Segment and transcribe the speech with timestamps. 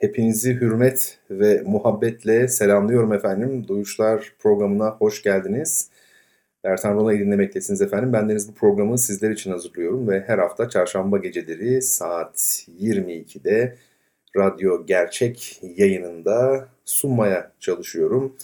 [0.00, 3.68] hepinizi hürmet ve muhabbetle selamlıyorum efendim.
[3.68, 5.90] Duyuşlar programına hoş geldiniz.
[6.64, 8.12] Bertan Rona'yı dinlemektesiniz efendim.
[8.12, 13.76] Bendeniz bu programı sizler için hazırlıyorum ve her hafta çarşamba geceleri saat 22'de
[14.36, 18.36] Radyo Gerçek yayınında sunmaya çalışıyorum.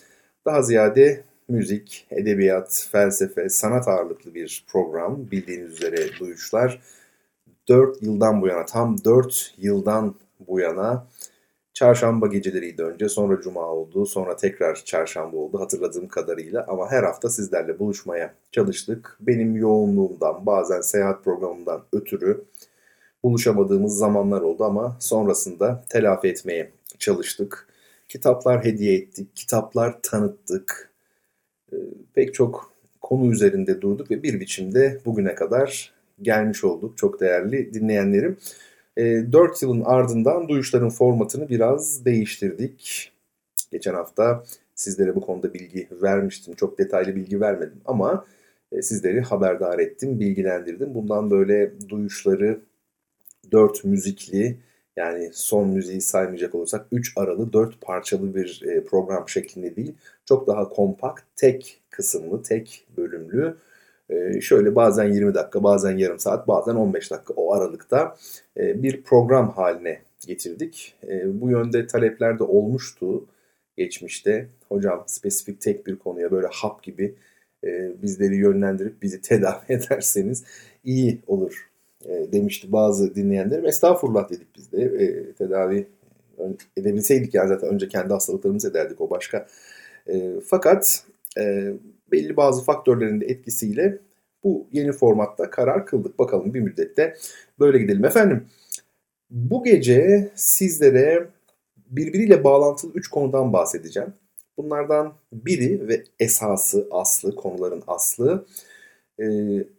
[0.46, 5.30] Daha ziyade müzik, edebiyat, felsefe, sanat ağırlıklı bir program.
[5.30, 6.80] Bildiğiniz üzere Duyuşlar
[7.68, 10.15] 4 yıldan bu yana, tam 4 yıldan
[10.48, 11.07] bu yana
[11.76, 16.64] çarşamba geceleriydi önce, sonra cuma oldu, sonra tekrar çarşamba oldu hatırladığım kadarıyla.
[16.68, 19.16] Ama her hafta sizlerle buluşmaya çalıştık.
[19.20, 22.45] Benim yoğunluğumdan, bazen seyahat programından ötürü
[23.23, 27.68] buluşamadığımız zamanlar oldu ama sonrasında telafi etmeye çalıştık.
[28.08, 30.90] Kitaplar hediye ettik, kitaplar tanıttık.
[31.73, 31.76] Ee,
[32.14, 35.92] pek çok konu üzerinde durduk ve bir biçimde bugüne kadar
[36.23, 38.36] gelmiş olduk çok değerli dinleyenlerim.
[38.96, 43.12] E, ee, 4 yılın ardından duyuşların formatını biraz değiştirdik.
[43.72, 44.44] Geçen hafta
[44.74, 46.54] sizlere bu konuda bilgi vermiştim.
[46.54, 48.26] Çok detaylı bilgi vermedim ama
[48.72, 50.94] e, sizleri haberdar ettim, bilgilendirdim.
[50.94, 52.60] Bundan böyle duyuşları
[53.52, 54.58] 4 müzikli
[54.96, 59.94] yani son müziği saymayacak olursak 3 aralı 4 parçalı bir e, program şeklinde değil.
[60.24, 63.56] Çok daha kompakt, tek kısımlı, tek bölümlü
[64.10, 68.16] ee, şöyle bazen 20 dakika, bazen yarım saat, bazen 15 dakika o aralıkta
[68.56, 70.94] e, bir program haline getirdik.
[71.09, 73.26] E, bu yönde talepler de olmuştu
[73.76, 74.48] geçmişte.
[74.69, 77.14] Hocam spesifik tek bir konuya böyle hap gibi
[77.64, 80.44] e, bizleri yönlendirip bizi tedavi ederseniz
[80.84, 81.70] iyi olur
[82.32, 83.66] demişti bazı dinleyenlerim.
[83.66, 85.32] Estağfurullah dedik biz de.
[85.32, 85.86] Tedavi
[86.76, 89.47] edebilseydik yani zaten önce kendi hastalıklarımızı ederdik o başka.
[90.47, 91.04] Fakat
[92.12, 93.98] belli bazı faktörlerin de etkisiyle
[94.46, 96.18] bu yeni formatta karar kıldık.
[96.18, 97.16] Bakalım bir müddette
[97.58, 98.04] böyle gidelim.
[98.04, 98.46] Efendim
[99.30, 101.26] bu gece sizlere
[101.76, 104.12] birbiriyle bağlantılı 3 konudan bahsedeceğim.
[104.58, 108.46] Bunlardan biri ve esası, aslı, konuların aslı
[109.20, 109.24] e,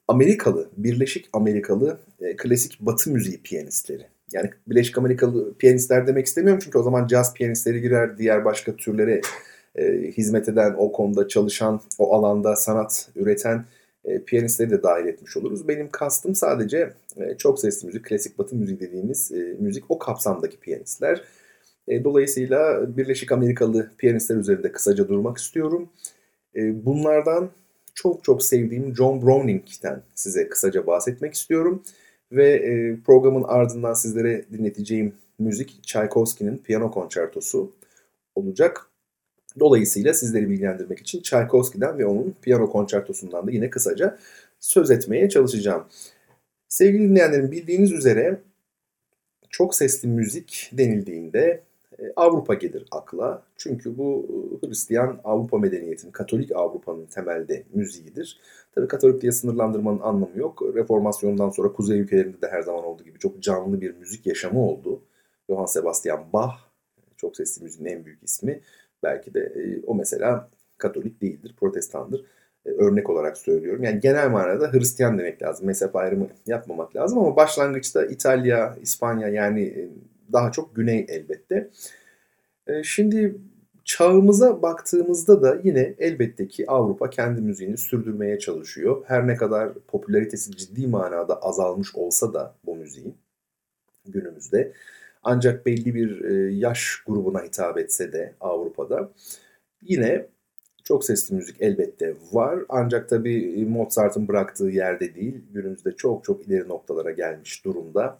[0.07, 4.05] Amerikalı, Birleşik Amerikalı e, klasik batı müziği piyanistleri.
[4.31, 9.21] Yani Birleşik Amerikalı piyanistler demek istemiyorum çünkü o zaman caz piyanistleri girer, diğer başka türlere
[9.75, 9.83] e,
[10.17, 13.65] hizmet eden, o konuda çalışan, o alanda sanat üreten
[14.07, 15.67] e, piyanistleri de dahil etmiş oluruz.
[15.67, 20.59] Benim kastım sadece e, çok sesli müzik, klasik batı müziği dediğimiz e, müzik o kapsamdaki
[20.59, 21.23] piyanistler.
[21.87, 25.89] E, dolayısıyla Birleşik Amerikalı piyanistler üzerinde kısaca durmak istiyorum.
[26.55, 27.49] Bunlardan
[27.95, 31.83] çok çok sevdiğim John Browning'den size kısaca bahsetmek istiyorum.
[32.31, 32.61] Ve
[33.05, 37.71] programın ardından sizlere dinleteceğim müzik Tchaikovsky'nin piyano konçertosu
[38.35, 38.89] olacak.
[39.59, 44.17] Dolayısıyla sizleri bilgilendirmek için Tchaikovsky'den ve onun piyano konçertosundan da yine kısaca
[44.59, 45.83] söz etmeye çalışacağım.
[46.67, 48.41] Sevgili dinleyenlerim bildiğiniz üzere
[49.49, 51.63] çok sesli müzik denildiğinde
[51.99, 53.43] e, Avrupa gelir akla.
[53.57, 54.27] Çünkü bu
[54.63, 58.39] e, Hristiyan Avrupa medeniyetinin, Katolik Avrupa'nın temelde müziğidir.
[58.75, 60.61] Tabii Katolik diye sınırlandırmanın anlamı yok.
[60.75, 65.01] Reformasyondan sonra kuzey ülkelerinde de her zaman olduğu gibi çok canlı bir müzik yaşamı oldu.
[65.49, 66.55] Johann Sebastian Bach,
[67.17, 68.61] çok sesli müziğin en büyük ismi.
[69.03, 72.25] Belki de e, o mesela Katolik değildir, Protestandır.
[72.65, 73.83] E, örnek olarak söylüyorum.
[73.83, 75.67] Yani genel manada Hristiyan demek lazım.
[75.67, 79.89] Mezhep ayrımı yapmamak lazım ama başlangıçta İtalya, İspanya yani e,
[80.33, 81.69] daha çok güney elbette.
[82.67, 83.35] E, şimdi
[83.83, 89.03] çağımıza baktığımızda da yine elbette ki Avrupa kendi müziğini sürdürmeye çalışıyor.
[89.07, 93.15] Her ne kadar popülaritesi ciddi manada azalmış olsa da bu müziğin
[94.05, 94.73] günümüzde
[95.27, 99.09] ancak belli bir e, yaş grubuna hitap etse de Avrupa'da
[99.81, 100.25] yine
[100.83, 102.59] çok sesli müzik elbette var.
[102.69, 105.35] Ancak tabii Mozart'ın bıraktığı yerde değil.
[105.53, 108.19] Günümüzde çok çok ileri noktalara gelmiş durumda.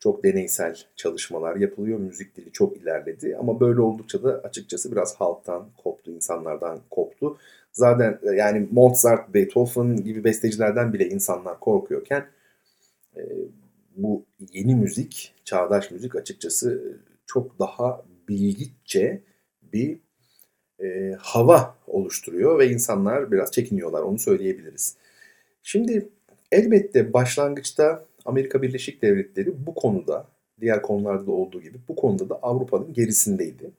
[0.00, 1.98] Çok deneysel çalışmalar yapılıyor.
[1.98, 3.36] Müzik dili çok ilerledi.
[3.36, 7.38] Ama böyle oldukça da açıkçası biraz halktan koptu, insanlardan koptu.
[7.72, 12.26] Zaten yani Mozart, Beethoven gibi bestecilerden bile insanlar korkuyorken
[13.16, 13.22] e,
[13.96, 16.96] bu yeni müzik, çağdaş müzik açıkçası
[17.26, 19.22] çok daha bilgiçe
[19.62, 19.98] bir
[20.82, 24.96] e, hava oluşturuyor ve insanlar biraz çekiniyorlar onu söyleyebiliriz.
[25.62, 26.08] Şimdi
[26.52, 30.26] elbette başlangıçta Amerika Birleşik Devletleri bu konuda
[30.60, 33.70] diğer konularda da olduğu gibi bu konuda da Avrupa'nın gerisindeydi.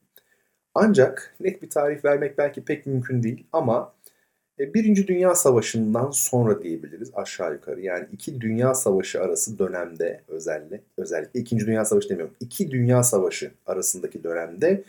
[0.75, 4.16] Ancak net bir tarih vermek belki pek mümkün değil ama e,
[4.59, 7.81] Birinci Dünya Savaşı'ndan sonra diyebiliriz aşağı yukarı.
[7.81, 12.36] Yani iki Dünya Savaşı arası dönemde özellikle, özellikle İkinci Dünya Savaşı demiyorum.
[12.39, 14.83] İki Dünya Savaşı arasındaki dönemde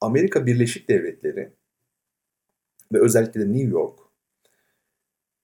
[0.00, 1.48] Amerika Birleşik Devletleri
[2.92, 3.98] ve özellikle de New York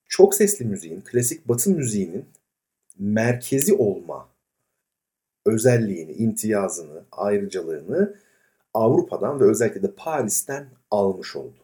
[0.09, 2.25] çok sesli müziğin, klasik batı müziğinin
[2.99, 4.29] merkezi olma
[5.47, 8.15] özelliğini, imtiyazını, ayrıcalığını
[8.75, 11.59] Avrupa'dan ve özellikle de Paris'ten almış oldu.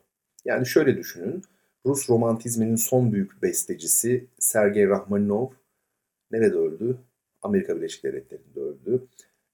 [0.44, 1.44] Yani şöyle düşünün,
[1.86, 5.46] Rus romantizminin son büyük bestecisi Sergei Rahmaninov
[6.31, 6.98] nerede öldü?
[7.42, 9.06] Amerika Birleşik Devletleri'nde öldü.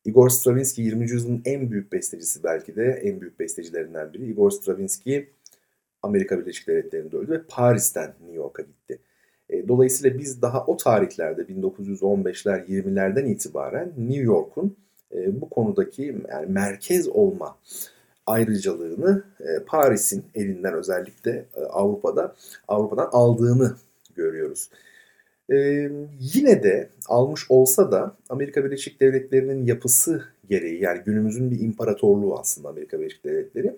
[0.05, 1.11] Igor Stravinsky 20.
[1.11, 4.31] yüzyılın en büyük bestecisi belki de en büyük bestecilerinden biri.
[4.31, 5.29] Igor Stravinsky
[6.03, 8.99] Amerika Birleşik Devletleri'nde öldü ve Paris'ten New York'a gitti.
[9.49, 14.77] E, dolayısıyla biz daha o tarihlerde 1915'ler 20'lerden itibaren New York'un
[15.15, 17.59] e, bu konudaki yani merkez olma
[18.31, 22.35] ayrıcalığını e, Paris'in elinden özellikle Avrupa'da
[22.69, 23.77] Avrupa'dan aldığını
[24.15, 24.71] görüyoruz.
[25.53, 25.91] Ee,
[26.21, 32.69] yine de almış olsa da Amerika Birleşik Devletleri'nin yapısı gereği yani günümüzün bir imparatorluğu aslında
[32.69, 33.77] Amerika Birleşik Devletleri.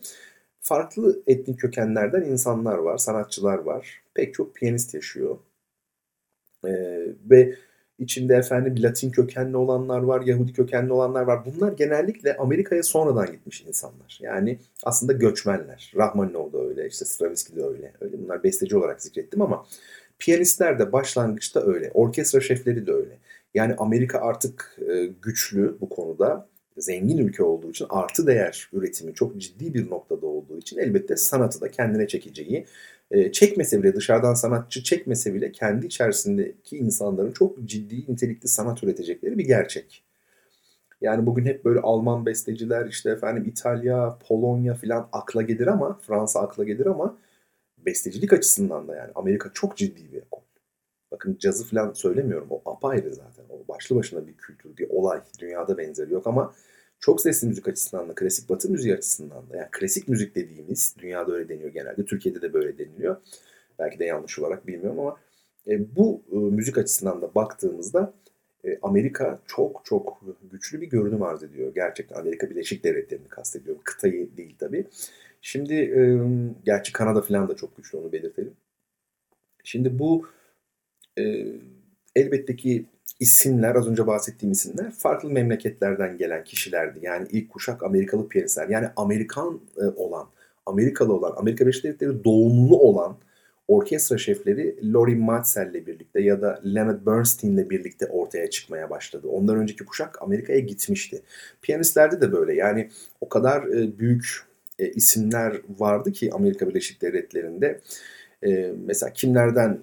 [0.60, 4.02] Farklı etnik kökenlerden insanlar var, sanatçılar var.
[4.14, 5.38] Pek çok piyanist yaşıyor.
[6.64, 7.54] Ee, ve
[7.98, 11.44] içinde efendim Latin kökenli olanlar var, Yahudi kökenli olanlar var.
[11.44, 14.18] Bunlar genellikle Amerika'ya sonradan gitmiş insanlar.
[14.22, 15.92] Yani aslında göçmenler.
[15.96, 17.92] Rahmaninov da öyle, işte Stravinsky de öyle.
[18.00, 19.66] Öyle bunlar besteci olarak zikrettim ama
[20.18, 21.90] piyanistler de başlangıçta öyle.
[21.94, 23.18] Orkestra şefleri de öyle.
[23.54, 29.36] Yani Amerika artık e, güçlü bu konuda zengin ülke olduğu için artı değer üretimi çok
[29.36, 32.66] ciddi bir noktada olduğu için elbette sanatı da kendine çekeceği
[33.12, 39.38] e, çekmese bile dışarıdan sanatçı çekmese bile kendi içerisindeki insanların çok ciddi nitelikli sanat üretecekleri
[39.38, 40.04] bir gerçek.
[41.00, 46.40] Yani bugün hep böyle Alman besteciler işte efendim İtalya, Polonya filan akla gelir ama Fransa
[46.40, 47.18] akla gelir ama
[47.78, 50.42] bestecilik açısından da yani Amerika çok ciddi bir ekol.
[51.10, 53.44] Bakın cazı falan söylemiyorum o apayrı zaten.
[53.50, 55.20] O başlı başına bir kültür, bir olay.
[55.38, 56.54] Dünyada benzeri yok ama
[57.02, 61.32] çok sesli müzik açısından da, klasik batı müziği açısından da, yani klasik müzik dediğimiz, dünyada
[61.32, 63.16] öyle deniyor genelde, Türkiye'de de böyle deniliyor.
[63.78, 65.16] Belki de yanlış olarak bilmiyorum ama
[65.68, 68.14] e, bu e, müzik açısından da baktığımızda
[68.64, 70.20] e, Amerika çok çok
[70.50, 71.74] güçlü bir görünüm arz ediyor.
[71.74, 73.82] Gerçekten Amerika Birleşik Devletleri'ni kastediyorum.
[73.84, 74.86] Kıtayı değil tabii.
[75.40, 76.20] Şimdi e,
[76.64, 78.52] gerçi Kanada falan da çok güçlü onu belirtelim.
[79.64, 80.26] Şimdi bu
[81.18, 81.46] e,
[82.16, 82.86] elbette ki
[83.20, 86.98] isimler, az önce bahsettiğim isimler farklı memleketlerden gelen kişilerdi.
[87.02, 88.68] Yani ilk kuşak Amerikalı piyanistler.
[88.68, 90.26] Yani Amerikan e, olan,
[90.66, 93.16] Amerikalı olan, Amerika Birleşik Devletleri doğumlu olan
[93.68, 99.28] orkestra şefleri Lori Matsell'le birlikte ya da Leonard Bernstein'le birlikte ortaya çıkmaya başladı.
[99.28, 101.22] Ondan önceki kuşak Amerika'ya gitmişti.
[101.62, 102.54] Piyanistlerde de böyle.
[102.54, 104.26] Yani o kadar e, büyük
[104.78, 107.80] e, isimler vardı ki Amerika Birleşik Devletleri'nde.
[108.86, 109.78] Mesela kimlerden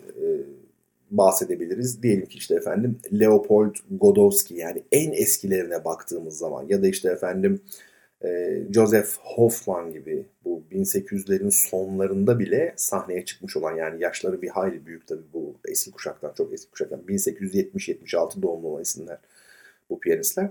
[1.12, 2.04] bahsedebiliriz.
[2.04, 7.62] Diyelim ki işte efendim Leopold Godowski yani en eskilerine baktığımız zaman ya da işte efendim
[8.24, 14.86] e, Joseph Hoffman gibi bu 1800'lerin sonlarında bile sahneye çıkmış olan yani yaşları bir hayli
[14.86, 19.18] büyük tabii bu eski kuşaktan çok eski kuşaktan 1870-76 doğumlu olan isimler
[19.90, 20.50] bu piyanistler.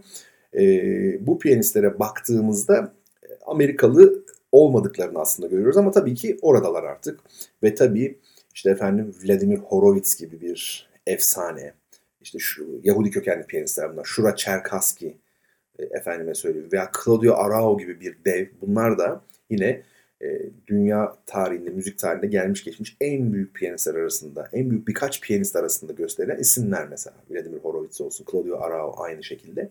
[0.54, 2.92] E, bu piyanistlere baktığımızda
[3.46, 7.20] Amerikalı olmadıklarını aslında görüyoruz ama tabii ki oradalar artık
[7.62, 8.18] ve tabii
[8.58, 11.72] işte efendim Vladimir Horowitz gibi bir efsane.
[12.20, 14.04] İşte şu Yahudi kökenli piyanistler bunlar.
[14.04, 15.16] Shura Cherkassky
[15.78, 18.46] e, efendime söyleyeyim veya Claudio Arao gibi bir dev.
[18.60, 19.82] Bunlar da yine
[20.22, 20.26] e,
[20.66, 25.92] dünya tarihinde, müzik tarihinde gelmiş geçmiş en büyük piyanistler arasında, en büyük birkaç piyanist arasında
[25.92, 27.16] gösterilen isimler mesela.
[27.30, 29.70] Vladimir Horowitz olsun, Claudio Arao aynı şekilde.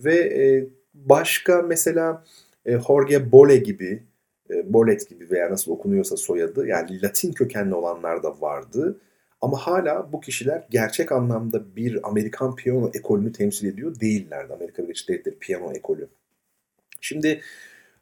[0.00, 2.24] Ve e, başka mesela
[2.66, 4.02] e, Jorge Bole gibi
[4.50, 9.00] e, Bolet gibi veya nasıl okunuyorsa soyadı yani Latin kökenli olanlar da vardı.
[9.40, 14.52] Ama hala bu kişiler gerçek anlamda bir Amerikan piyano ekolünü temsil ediyor değillerdi.
[14.52, 16.08] Amerika Birleşik Devletleri piyano ekolü.
[17.00, 17.40] Şimdi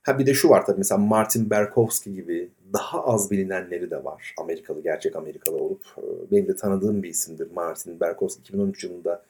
[0.02, 4.34] ha bir de şu var tabii mesela Martin Berkowski gibi daha az bilinenleri de var.
[4.38, 7.50] Amerikalı, gerçek Amerikalı olup e, benim de tanıdığım bir isimdir.
[7.50, 9.22] Martin Berkowski 2013 yılında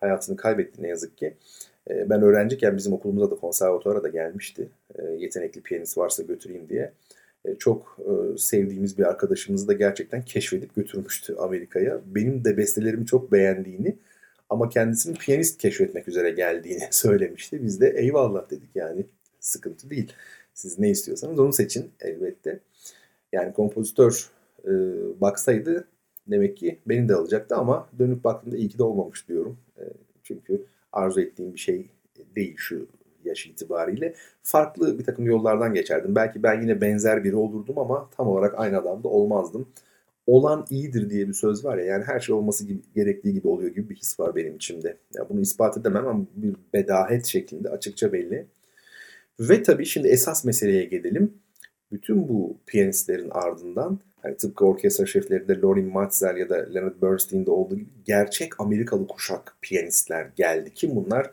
[0.00, 1.36] hayatını kaybetti ne yazık ki.
[1.90, 4.68] Ee, ben öğrenciyken bizim okulumuza da konservatuvara da gelmişti.
[4.98, 6.92] Ee, yetenekli piyanist varsa götüreyim diye.
[7.44, 12.00] Ee, çok e, sevdiğimiz bir arkadaşımızı da gerçekten keşfedip götürmüştü Amerika'ya.
[12.06, 13.96] Benim de bestelerimi çok beğendiğini
[14.50, 17.64] ama kendisinin piyanist keşfetmek üzere geldiğini söylemişti.
[17.64, 19.06] Biz de eyvallah dedik yani
[19.40, 20.12] sıkıntı değil.
[20.54, 22.60] Siz ne istiyorsanız onu seçin elbette.
[23.32, 24.30] Yani kompozitör
[24.64, 24.70] e,
[25.20, 25.88] baksaydı
[26.26, 29.58] demek ki beni de alacaktı ama dönüp baktığımda iyi ki de olmamış diyorum.
[29.78, 29.82] E,
[30.22, 31.90] çünkü arzu ettiğim bir şey
[32.36, 32.88] değil şu
[33.24, 34.14] yaş itibariyle.
[34.42, 36.14] Farklı bir takım yollardan geçerdim.
[36.14, 39.68] Belki ben yine benzer biri olurdum ama tam olarak aynı adamda olmazdım.
[40.26, 43.70] Olan iyidir diye bir söz var ya yani her şey olması gibi, gerektiği gibi oluyor
[43.70, 44.96] gibi bir his var benim içimde.
[45.14, 48.46] Ya bunu ispat edemem ama bir bedahet şeklinde açıkça belli.
[49.40, 51.34] Ve tabii şimdi esas meseleye gelelim.
[51.92, 57.76] Bütün bu piyanistlerin ardından yani tıpkı orkestra şeflerinde Lorin Matzel ya da Leonard Bernstein'de olduğu
[57.76, 60.72] gibi gerçek Amerikalı kuşak piyanistler geldi.
[60.74, 61.30] Kim bunlar?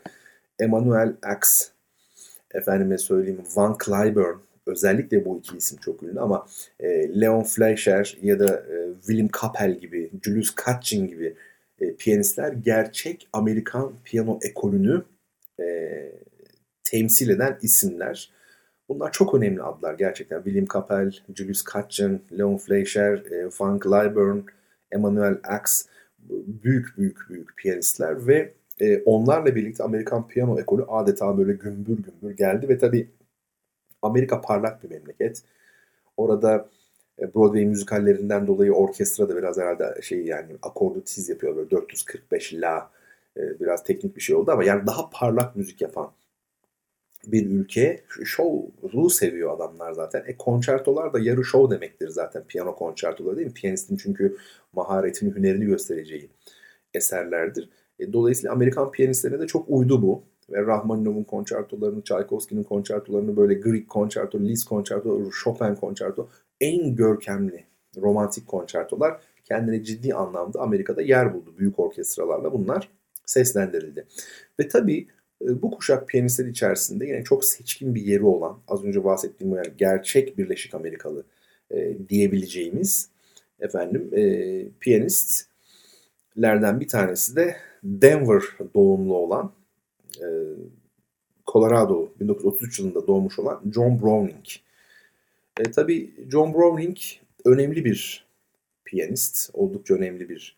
[0.58, 1.68] Emmanuel Ax,
[2.54, 4.36] efendime söyleyeyim Van Cliburn,
[4.66, 6.46] özellikle bu iki isim çok ünlü ama
[6.80, 11.36] e, Leon Fleischer ya da e, William Kapell gibi, Julius Katchin gibi
[11.80, 15.02] e, piyanistler gerçek Amerikan piyano ekolünü
[15.60, 15.66] e,
[16.84, 18.30] temsil eden isimler.
[18.88, 20.42] Bunlar çok önemli adlar gerçekten.
[20.42, 24.38] William Kapell, Julius Katchen, Leon Fleischer, e, Frank Lyburn,
[24.92, 25.86] Emmanuel Ax
[26.46, 32.36] büyük büyük büyük piyanistler ve e, onlarla birlikte Amerikan piyano ekolü adeta böyle gümbür gümbür
[32.36, 33.10] geldi ve tabii
[34.02, 35.42] Amerika parlak bir memleket.
[36.16, 36.68] Orada
[37.18, 42.54] e, Broadway müzikallerinden dolayı orkestra da biraz herhalde şey yani akordu tiz yapıyor böyle 445
[42.54, 42.90] la
[43.36, 46.12] biraz teknik bir şey oldu ama yani daha parlak müzik yapan
[47.32, 50.24] bir ülke şovu seviyor adamlar zaten.
[50.26, 53.54] E konçertolar da yarı şov demektir zaten piyano konçertoları değil mi?
[53.54, 54.36] Piyanistin çünkü
[54.72, 56.30] maharetini, hünerini göstereceği
[56.94, 57.70] eserlerdir.
[57.98, 60.22] E, dolayısıyla Amerikan piyanistlerine de çok uydu bu.
[60.50, 66.28] Ve Rahmaninov'un konçertolarını, Tchaikovsky'nin konçertolarını böyle Grieg konçerto, Liszt konçerto, Chopin konçerto
[66.60, 67.64] en görkemli
[67.96, 71.54] romantik konçertolar kendine ciddi anlamda Amerika'da yer buldu.
[71.58, 72.88] Büyük orkestralarla bunlar
[73.26, 74.06] seslendirildi.
[74.60, 75.08] Ve tabii
[75.40, 80.38] bu kuşak piyanistler içerisinde yine çok seçkin bir yeri olan, az önce bahsettiğim yer gerçek
[80.38, 81.24] Birleşik Amerikalı
[81.70, 83.08] e, diyebileceğimiz
[83.60, 84.22] efendim e,
[84.80, 88.42] piyanistlerden bir tanesi de Denver
[88.74, 89.52] doğumlu olan
[90.20, 90.26] e,
[91.46, 94.44] Colorado 1933 yılında doğmuş olan John Browning.
[95.60, 96.96] E, tabii John Browning
[97.44, 98.26] önemli bir
[98.84, 100.56] piyanist, oldukça önemli bir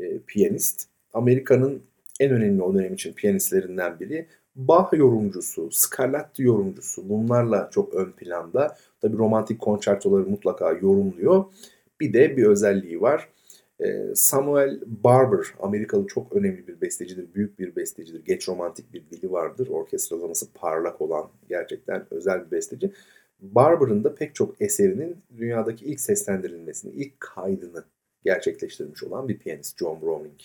[0.00, 0.88] e, piyanist.
[1.14, 1.82] Amerika'nın
[2.20, 4.26] en önemli o dönem için piyanistlerinden biri.
[4.56, 8.76] Bach yorumcusu, Scarlatti yorumcusu bunlarla çok ön planda.
[9.00, 11.44] Tabi romantik konçertoları mutlaka yorumluyor.
[12.00, 13.28] Bir de bir özelliği var.
[13.80, 18.24] Ee, Samuel Barber, Amerikalı çok önemli bir bestecidir, büyük bir bestecidir.
[18.24, 19.68] Geç romantik bir dili vardır.
[19.68, 22.92] Orkestralaması parlak olan gerçekten özel bir besteci.
[23.40, 27.84] Barber'ın da pek çok eserinin dünyadaki ilk seslendirilmesini, ilk kaydını
[28.24, 30.40] gerçekleştirmiş olan bir piyanist John Browning.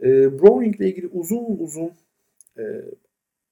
[0.00, 1.92] E, Browning ile ilgili uzun uzun
[2.58, 2.64] e,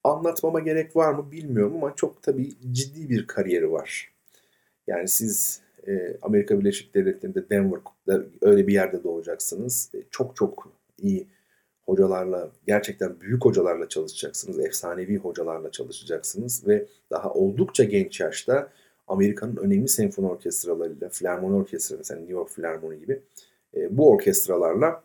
[0.03, 4.11] anlatmama gerek var mı bilmiyorum ama çok tabii ciddi bir kariyeri var.
[4.87, 9.91] Yani siz e, Amerika Birleşik Devletleri'nde Denver'da öyle bir yerde doğacaksınız.
[9.93, 11.27] E, çok çok iyi
[11.85, 14.59] hocalarla, gerçekten büyük hocalarla çalışacaksınız.
[14.59, 18.69] Efsanevi hocalarla çalışacaksınız ve daha oldukça genç yaşta
[19.07, 23.21] Amerika'nın önemli senfoni orkestralarıyla, filarmoni orkestraları mesela New York Filarmoni gibi
[23.75, 25.03] e, bu orkestralarla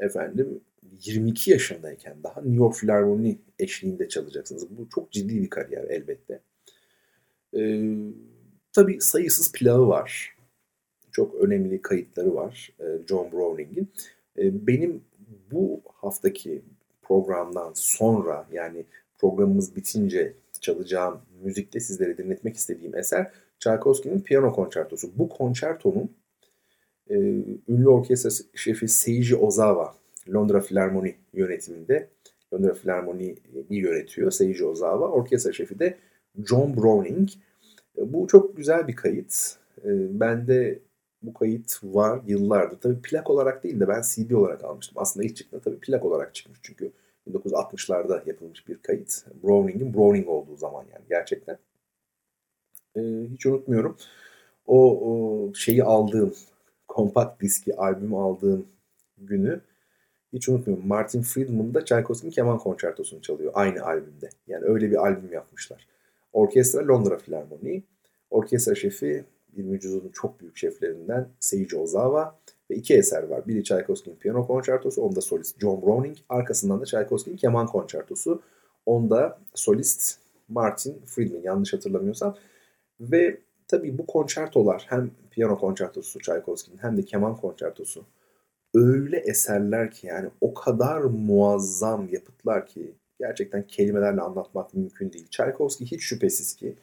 [0.00, 0.60] efendim
[1.04, 4.78] 22 yaşındayken daha New York Philharmony eşliğinde çalacaksınız.
[4.78, 6.40] Bu çok ciddi bir kariyer elbette.
[7.56, 7.94] Ee,
[8.72, 10.36] tabii sayısız plağı var.
[11.12, 13.92] Çok önemli kayıtları var e, John Browning'in.
[14.38, 15.02] E, benim
[15.52, 16.62] bu haftaki
[17.02, 18.84] programdan sonra yani
[19.18, 25.18] programımız bitince çalacağım müzikte sizlere dinletmek istediğim eser Tchaikovsky'nin piyano konçertosu.
[25.18, 26.10] Bu konçertonun
[27.10, 27.14] e,
[27.68, 29.94] ünlü orkestra şefi Seiji Ozawa
[30.34, 32.08] Londra Filarmoni yönetiminde
[32.54, 33.36] Londra Filarmoni'yi
[33.70, 35.08] yönetiyor Seiji Ozawa.
[35.08, 35.98] Orkestra şefi de
[36.44, 37.28] John Browning.
[37.98, 39.56] E, bu çok güzel bir kayıt.
[39.84, 40.78] E, bende
[41.22, 42.80] bu kayıt var yıllardır.
[42.80, 44.96] Tabii plak olarak değil de ben CD olarak almıştım.
[44.98, 46.92] Aslında ilk çıktığında tabii plak olarak çıkmış çünkü
[47.28, 49.24] 1960'larda yapılmış bir kayıt.
[49.42, 51.58] Browning'in Browning olduğu zaman yani gerçekten.
[52.96, 53.00] Ee,
[53.32, 53.96] hiç unutmuyorum.
[54.66, 56.34] O, o şeyi aldığım,
[56.90, 58.66] kompakt diski albümü aldığım
[59.18, 59.60] günü
[60.32, 60.86] hiç unutmuyorum.
[60.86, 64.28] Martin Friedman da Tchaikovsky'nin keman konçertosunu çalıyor aynı albümde.
[64.46, 65.86] Yani öyle bir albüm yapmışlar.
[66.32, 67.82] Orkestra Londra Filarmoni.
[68.30, 69.24] Orkestra şefi
[69.56, 72.38] bir vücudun çok büyük şeflerinden Seiji Ozawa
[72.70, 73.46] ve iki eser var.
[73.46, 76.16] Biri Tchaikovsky'nin piyano konçertosu, onda solist John Browning.
[76.28, 78.42] Arkasından da Tchaikovsky'nin keman konçertosu.
[78.86, 80.18] Onda solist
[80.48, 82.36] Martin Friedman yanlış hatırlamıyorsam.
[83.00, 83.38] Ve
[83.70, 88.04] tabii bu konçertolar hem piyano konçertosu Tchaikovsky'nin hem de keman konçertosu
[88.74, 95.26] öyle eserler ki yani o kadar muazzam yapıtlar ki gerçekten kelimelerle anlatmak mümkün değil.
[95.30, 96.76] Tchaikovsky hiç şüphesiz ki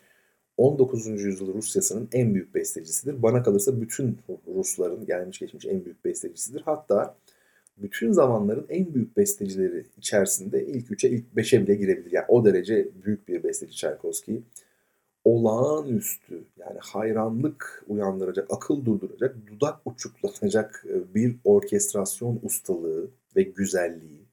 [0.57, 1.07] 19.
[1.07, 3.23] yüzyıl Rusyası'nın en büyük bestecisidir.
[3.23, 4.17] Bana kalırsa bütün
[4.55, 6.61] Rusların gelmiş geçmiş en büyük bestecisidir.
[6.61, 7.15] Hatta
[7.77, 12.11] bütün zamanların en büyük bestecileri içerisinde ilk üçe, ilk beşe bile girebilir.
[12.11, 14.41] Yani o derece büyük bir besteci Tchaikovsky.
[15.27, 24.25] Olağanüstü yani hayranlık uyandıracak, akıl durduracak, dudak uçuklatacak e, bir orkestrasyon ustalığı ve güzelliği.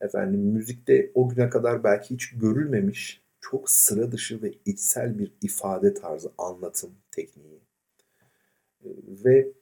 [0.00, 5.94] Efendim müzikte o güne kadar belki hiç görülmemiş çok sıra dışı ve içsel bir ifade
[5.94, 7.60] tarzı, anlatım tekniği.
[8.84, 8.88] E,
[9.24, 9.52] ve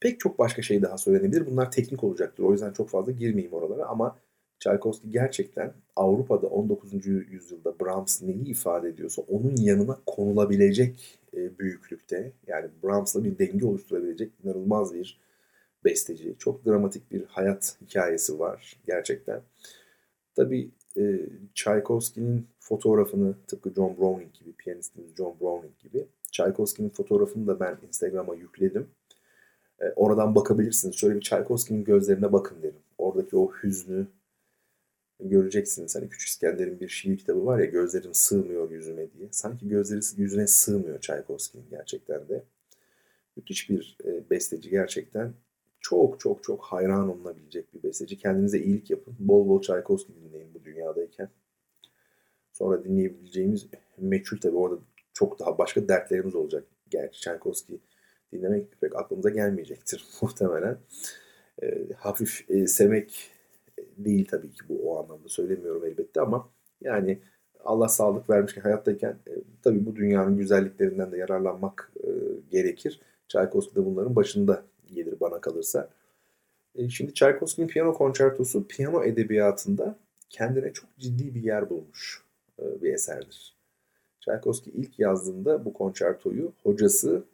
[0.00, 1.46] Pek çok başka şey daha söylenebilir.
[1.46, 2.42] Bunlar teknik olacaktır.
[2.42, 4.18] O yüzden çok fazla girmeyeyim oralara ama
[4.60, 7.06] Tchaikovsky gerçekten Avrupa'da 19.
[7.06, 14.32] yüzyılda Brahms neyi ifade ediyorsa onun yanına konulabilecek e, büyüklükte yani Brahms'la bir denge oluşturabilecek
[14.44, 15.20] inanılmaz bir
[15.84, 16.34] besteci.
[16.38, 19.40] Çok dramatik bir hayat hikayesi var gerçekten.
[20.36, 21.20] Tabii e,
[21.54, 28.34] Tchaikovsky'nin fotoğrafını tıpkı John Browning gibi, piyanistimiz John Browning gibi Tchaikovsky'nin fotoğrafını da ben Instagram'a
[28.34, 28.86] yükledim.
[29.80, 30.94] E, oradan bakabilirsiniz.
[30.94, 32.80] Şöyle bir Çaykovski'nin gözlerine bakın derim.
[32.98, 34.06] Oradaki o hüznü
[35.22, 35.96] göreceksiniz.
[35.96, 39.28] Hani Küçük İskender'in bir şiir kitabı var ya gözlerim sığmıyor yüzüme diye.
[39.30, 42.44] Sanki gözleri yüzüne sığmıyor Çaykovski'nin gerçekten de.
[43.36, 45.32] Müthiş bir e, besteci gerçekten.
[45.80, 48.18] Çok çok çok hayran olunabilecek bir besteci.
[48.18, 49.16] Kendinize iyilik yapın.
[49.18, 51.28] Bol bol Çaykovski dinleyin bu dünyadayken.
[52.52, 53.66] Sonra dinleyebileceğimiz
[53.98, 54.80] meçhul tabii orada
[55.12, 56.64] çok daha başka dertlerimiz olacak.
[56.90, 57.80] Gerçi Çaykovski
[58.32, 60.78] dinlemek pek aklımıza gelmeyecektir muhtemelen.
[61.62, 63.30] E, hafif e, sevmek
[63.96, 66.48] değil tabii ki bu o anlamda söylemiyorum elbette ama
[66.80, 67.18] yani
[67.64, 69.32] Allah sağlık vermişken hayattayken e,
[69.62, 72.08] tabii bu dünyanın güzelliklerinden de yararlanmak e,
[72.50, 73.00] gerekir.
[73.28, 74.62] Tchaikovsky de bunların başında
[74.94, 75.88] gelir bana kalırsa.
[76.74, 79.96] E, şimdi Tchaikovsky'nin piyano konçertosu piyano edebiyatında
[80.30, 82.22] kendine çok ciddi bir yer bulmuş
[82.58, 83.56] e, bir eserdir.
[84.20, 87.24] Tchaikovsky ilk yazdığında bu konçertoyu hocası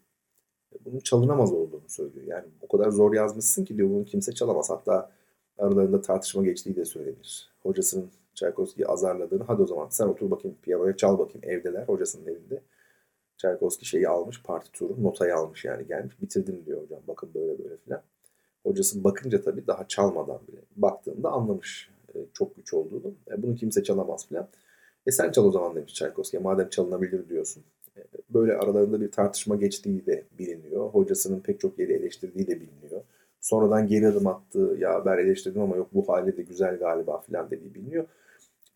[0.85, 2.27] bunun çalınamaz olduğunu söylüyor.
[2.27, 4.71] Yani o kadar zor yazmışsın ki diyor bunu kimse çalamaz.
[4.71, 5.11] Hatta
[5.59, 7.51] aralarında tartışma geçtiği de söylenir.
[7.63, 12.63] Hocasının Tchaikovsky'yi azarladığını hadi o zaman sen otur bakayım piyanoya çal bakayım evdeler hocasının evinde.
[13.39, 18.03] Tchaikovsky şeyi almış partituru notayı almış yani gelmiş bitirdim diyor hocam bakın böyle böyle filan.
[18.63, 23.15] Hocası bakınca tabii daha çalmadan bile baktığında anlamış e, çok güç olduğunu.
[23.31, 24.49] E, bunu kimse çalamaz filan.
[25.07, 27.65] E sen çal o zaman demiş Tchaikovsky madem çalınabilir diyorsun
[28.31, 30.89] böyle aralarında bir tartışma geçtiği de biliniyor.
[30.89, 33.03] Hocasının pek çok yeri eleştirdiği de biliniyor.
[33.47, 34.77] Sonradan geri adım attı.
[34.79, 38.07] Ya ben eleştirdim ama yok bu hali de güzel galiba filan dediği biliniyor.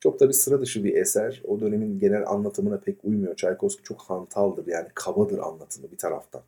[0.01, 1.43] Çok da bir sıra dışı bir eser.
[1.45, 3.37] O dönemin genel anlatımına pek uymuyor.
[3.37, 6.43] Çaykovski çok hantaldır yani kabadır anlatımı bir taraftan.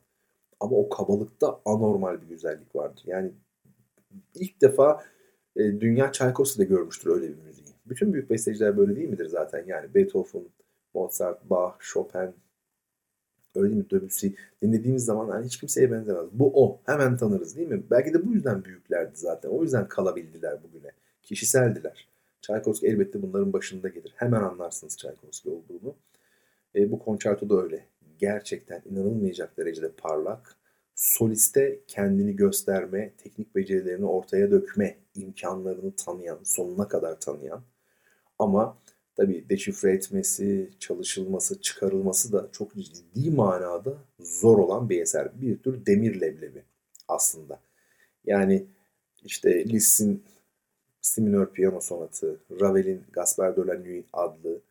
[0.59, 3.03] Ama o kabalıkta anormal bir güzellik vardır.
[3.05, 3.31] Yani
[4.35, 5.03] ilk defa
[5.55, 7.67] e, dünya Çaykovski'de görmüştür öyle bir müziği.
[7.85, 9.63] Bütün büyük besteciler böyle değil midir zaten?
[9.67, 10.43] Yani Beethoven,
[10.93, 12.35] Mozart, Bach, Chopin,
[13.55, 13.89] Öyle değil mi?
[13.89, 14.27] Debussy
[14.61, 16.25] dinlediğimiz zaman yani hiç kimseye benzemez.
[16.33, 16.81] Bu o.
[16.85, 17.83] Hemen tanırız değil mi?
[17.91, 19.49] Belki de bu yüzden büyüklerdi zaten.
[19.49, 20.91] O yüzden kalabildiler bugüne.
[21.23, 22.07] Kişiseldiler.
[22.41, 24.13] Tchaikovsky elbette bunların başında gelir.
[24.15, 25.95] Hemen anlarsınız Tchaikovsky olduğunu.
[26.75, 27.85] E, bu konçerto da öyle.
[28.19, 30.55] Gerçekten inanılmayacak derecede parlak.
[30.95, 37.63] Soliste kendini gösterme, teknik becerilerini ortaya dökme imkanlarını tanıyan, sonuna kadar tanıyan
[38.39, 38.77] ama
[39.15, 45.41] tabii deşifre etmesi, çalışılması, çıkarılması da çok ciddi manada zor olan bir eser.
[45.41, 46.63] Bir tür demir leblebi
[47.07, 47.59] aslında.
[48.25, 48.65] Yani
[49.23, 50.23] işte Liszt'in
[51.17, 54.61] minör piyano sonatı, Ravel'in Gaspard de la Nuit adlı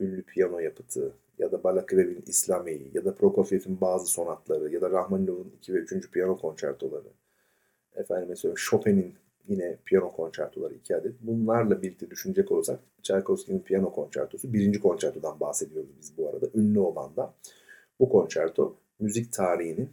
[0.00, 5.52] ünlü piyano yapıtı ya da Balakrev'in İslameyi ya da Prokofiev'in bazı sonatları ya da Rahmaninov'un
[5.58, 6.10] 2 ve 3.
[6.10, 7.08] piyano konçertoları
[7.94, 9.14] efendim mesela Chopin'in
[9.48, 11.14] yine piyano konçertoları iki adet.
[11.20, 16.46] Bunlarla birlikte düşünecek olursak Tchaikovsky'nin piyano konçertosu birinci konçertodan bahsediyoruz biz bu arada.
[16.54, 17.34] Ünlü olan da
[18.00, 19.90] bu konçerto müzik tarihinin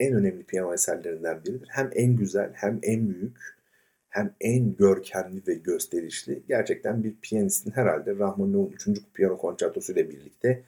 [0.00, 1.68] en önemli piyano eserlerinden biridir.
[1.70, 3.36] Hem en güzel hem en büyük
[4.08, 6.42] hem en görkemli ve gösterişli.
[6.48, 8.88] Gerçekten bir piyanistin herhalde Rahmaninov'un 3.
[9.14, 10.62] piyano konçertosu ile birlikte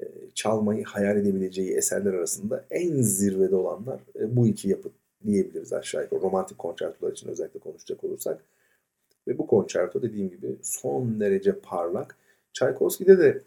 [0.00, 4.92] e, çalmayı hayal edebileceği eserler arasında en zirvede olanlar e, bu iki yapıt
[5.26, 6.20] diyebiliriz aşağı yukarı.
[6.20, 8.44] Romantik konçertolar için özellikle konuşacak olursak.
[9.28, 12.16] Ve bu konçerto dediğim gibi son derece parlak.
[12.52, 13.42] Tchaikovsky'de de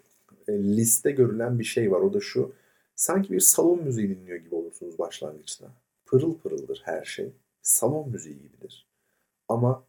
[0.47, 2.01] e, liste görülen bir şey var.
[2.01, 2.53] O da şu.
[2.95, 5.71] Sanki bir salon müziği dinliyor gibi olursunuz başlangıçta.
[6.05, 7.33] Pırıl pırıldır her şey.
[7.61, 8.87] Salon müziği gibidir.
[9.47, 9.85] Ama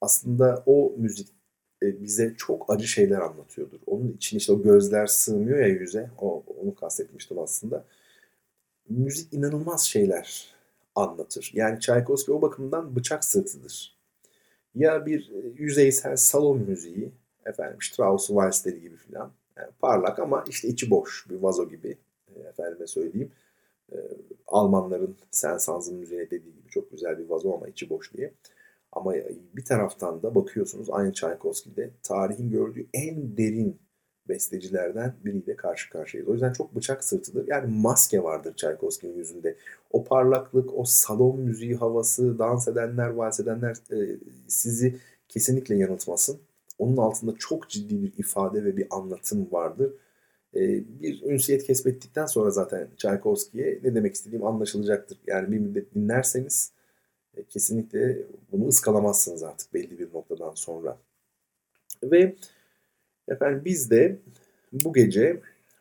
[0.00, 1.28] aslında o müzik
[1.82, 3.80] e, bize çok acı şeyler anlatıyordur.
[3.86, 6.10] Onun için işte o gözler sığmıyor ya yüze.
[6.18, 7.84] O, onu kastetmiştim aslında.
[8.88, 10.54] Müzik inanılmaz şeyler
[10.94, 11.50] anlatır.
[11.54, 13.96] Yani Tchaikovsky o bakımdan bıçak sırtıdır.
[14.74, 17.12] Ya bir e, yüzeysel salon müziği,
[17.46, 19.32] efendim Strauss valsleri gibi filan.
[19.56, 21.98] Yani parlak ama işte içi boş bir vazo gibi
[22.36, 23.32] e, efendime söyleyeyim.
[23.92, 23.96] E,
[24.46, 28.32] Almanların Sensans'ın müziğine dediği gibi çok güzel bir vazo ama içi boş diye.
[28.92, 29.14] Ama
[29.54, 33.78] bir taraftan da bakıyorsunuz aynı Tchaikovsky'de tarihin gördüğü en derin
[34.28, 36.28] bestecilerden biriyle karşı karşıyayız.
[36.28, 37.48] O yüzden çok bıçak sırtıdır.
[37.48, 39.56] Yani maske vardır Tchaikovsky'nin yüzünde.
[39.90, 46.40] O parlaklık, o salon müziği havası, dans edenler, vals edenler e, sizi kesinlikle yanıltmasın.
[46.78, 49.92] Onun altında çok ciddi bir ifade ve bir anlatım vardır.
[50.54, 50.60] E,
[51.00, 55.18] bir ünsiyet kesbettikten sonra zaten Tchaikovsky'ye ne demek istediğim anlaşılacaktır.
[55.26, 56.72] Yani bir müddet dinlerseniz
[57.36, 58.18] e, kesinlikle
[58.52, 60.98] bunu ıskalamazsınız artık belli bir noktadan sonra.
[62.02, 62.36] Ve
[63.28, 64.18] efendim biz de
[64.72, 65.40] bu gece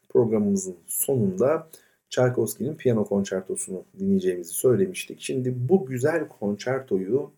[0.10, 1.68] programımızın sonunda
[2.10, 5.22] Tchaikovsky'nin piyano konçertosunu dinleyeceğimizi söylemiştik.
[5.22, 7.32] Şimdi bu güzel konçertoyu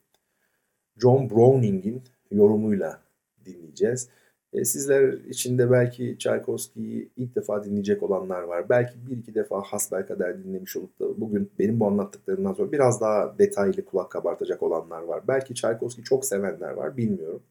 [0.98, 3.02] John Browning'in yorumuyla
[3.46, 4.10] dinleyeceğiz.
[4.54, 8.70] E, sizler içinde belki Tchaikovsky'yi ilk defa dinleyecek olanlar var.
[8.70, 13.38] Belki bir iki defa hasbelkader dinlemiş olup da bugün benim bu anlattıklarımdan sonra biraz daha
[13.40, 15.24] detaylı kulak kabartacak olanlar var.
[15.28, 17.44] Belki Tchaikovsky çok sevenler var bilmiyorum.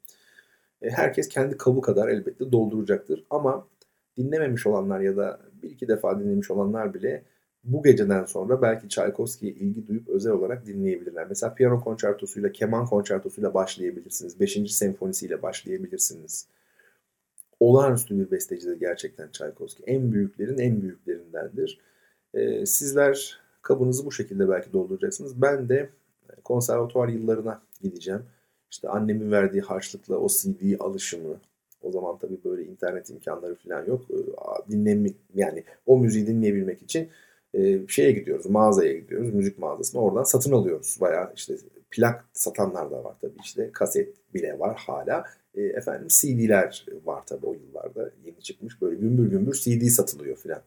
[0.83, 3.25] E, herkes kendi kabı kadar elbette dolduracaktır.
[3.31, 3.69] Ama
[4.17, 7.23] dinlememiş olanlar ya da bir iki defa dinlemiş olanlar bile
[7.65, 11.27] bu geceden sonra belki Tchaikovsky'ye ilgi duyup özel olarak dinleyebilirler.
[11.29, 14.41] Mesela piyano konçertosuyla, keman konçertosuyla başlayabilirsiniz.
[14.41, 16.49] Beşinci senfonisiyle başlayabilirsiniz
[17.63, 19.97] olağanüstü bir bestecidir gerçekten Tchaikovsky.
[19.97, 21.81] En büyüklerin en büyüklerindendir.
[22.35, 25.43] Ee, sizler kabınızı bu şekilde belki dolduracaksınız.
[25.43, 25.91] Ben de
[26.45, 28.23] konservatuvar yıllarına gideceğim.
[28.73, 31.41] İşte annemin verdiği harçlıkla o CD alışımı,
[31.83, 34.03] o zaman tabii böyle internet imkanları falan yok.
[34.11, 37.09] Ee, dinlemi yani o müziği dinleyebilmek için
[37.55, 40.01] e, şeye gidiyoruz, mağazaya gidiyoruz, müzik mağazasına.
[40.01, 40.99] Oradan satın alıyoruz.
[41.01, 41.55] Bayağı işte
[41.91, 43.39] plak satanlar da var tabii.
[43.45, 45.25] İşte kaset bile var hala.
[45.55, 50.63] E, efendim CD'ler var tabii o yıllarda yeni çıkmış böyle gümbür gümbür CD satılıyor filan.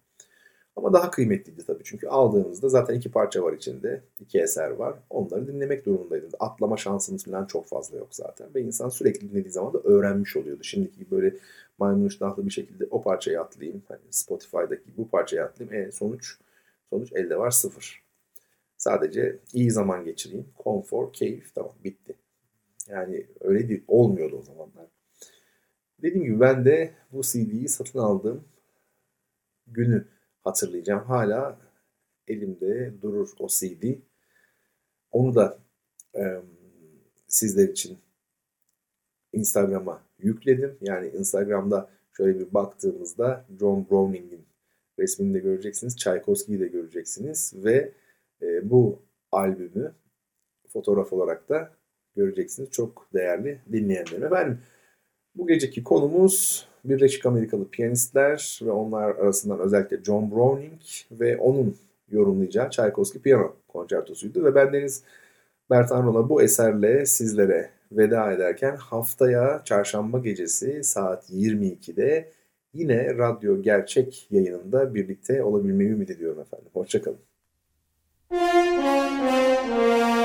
[0.75, 4.95] Ama daha kıymetliydi tabii çünkü aldığınızda zaten iki parça var içinde, iki eser var.
[5.09, 6.33] Onları dinlemek durumundaydınız.
[6.39, 8.47] Atlama şansınız falan çok fazla yok zaten.
[8.55, 10.63] Ve insan sürekli dinlediği zaman da öğrenmiş oluyordu.
[10.63, 11.35] Şimdiki gibi böyle
[11.77, 13.83] maymun iştahlı bir şekilde o parçayı atlayayım.
[13.87, 15.87] Hani Spotify'daki bu parçayı atlayayım.
[15.87, 16.37] E, sonuç
[16.89, 18.03] sonuç elde var sıfır.
[18.77, 20.45] Sadece iyi zaman geçireyim.
[20.57, 22.15] Konfor, keyif tamam bitti.
[22.87, 24.85] Yani öyle değil, olmuyordu o zamanlar.
[26.01, 28.43] Dediğim gibi ben de bu CD'yi satın aldığım
[29.67, 30.05] günü
[30.45, 31.03] hatırlayacağım.
[31.05, 31.59] Hala
[32.27, 33.83] elimde durur o CD.
[35.11, 35.57] Onu da
[36.15, 36.23] e,
[37.27, 37.97] sizler için
[39.33, 40.77] Instagram'a yükledim.
[40.81, 44.45] Yani Instagram'da şöyle bir baktığımızda John Browning'in
[44.99, 45.95] resmini de göreceksiniz.
[45.95, 47.53] Tchaikovsky'yi de göreceksiniz.
[47.55, 47.91] Ve
[48.41, 49.93] e, bu albümü
[50.73, 51.71] fotoğraf olarak da
[52.15, 52.71] göreceksiniz.
[52.71, 54.23] Çok değerli dinleyenlerim.
[54.23, 54.59] Efendim
[55.35, 61.75] bu geceki konumuz Birleşik Amerikalı piyanistler ve onlar arasından özellikle John Browning ve onun
[62.11, 64.43] yorumlayacağı Tchaikovsky piyano konçertosuydu.
[64.43, 65.03] Ve bendeniz
[65.69, 72.29] Bertan Rona bu eserle sizlere veda ederken haftaya çarşamba gecesi saat 22'de
[72.73, 76.69] yine Radyo Gerçek yayınında birlikte olabilmeyi ümit ediyorum efendim.
[76.73, 77.19] Hoşçakalın.